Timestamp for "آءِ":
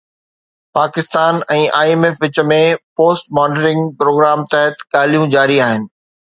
1.79-1.89